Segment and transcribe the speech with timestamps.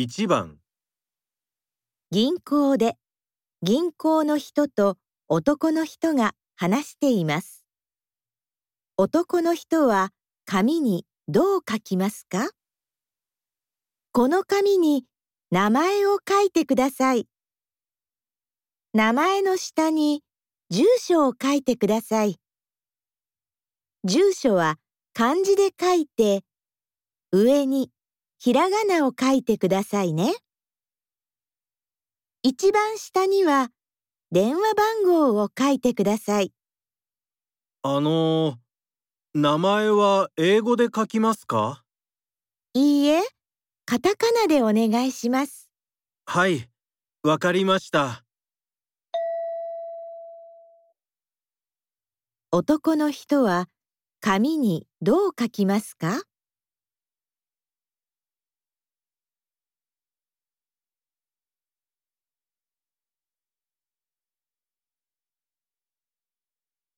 [0.00, 0.58] 1番
[2.12, 2.94] 銀行で
[3.62, 7.64] 銀行の人と男の人が話しています。
[8.96, 10.10] 男の人は
[10.46, 12.50] 紙にどう書きますか？
[14.12, 15.04] この紙に
[15.50, 17.26] 名前を書いてください。
[18.94, 20.22] 名前の下に
[20.70, 22.36] 住所を書いてください。
[24.04, 24.76] 住所は
[25.12, 26.44] 漢字で書いて、
[27.32, 27.90] 上に
[28.40, 30.32] ひらがなを書いてくださいね。
[32.44, 33.70] 一番下には
[34.30, 36.52] 電話番号を書いてください。
[37.82, 38.56] あのー、
[39.34, 41.82] 名前は英語で書きますか？
[42.74, 43.22] いいえ、
[43.84, 45.68] カタカナでお願いします。
[46.24, 46.68] はい、
[47.24, 48.24] わかりました。
[52.52, 53.66] 男の人は
[54.20, 56.22] 紙にどう書きますか？